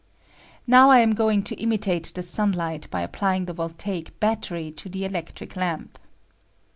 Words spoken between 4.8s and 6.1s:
the electric lamp.